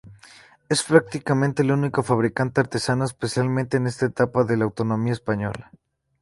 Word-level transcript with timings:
Es 0.67 0.81
prácticamente 0.81 1.61
el 1.61 1.71
único 1.71 2.01
fabricante 2.01 2.59
artesano 2.59 3.05
especializado 3.05 3.77
en 3.77 3.85
esa 3.85 4.07
etapa 4.07 4.43
de 4.43 4.57
la 4.57 4.63
automoción 4.65 5.09
española. 5.09 5.71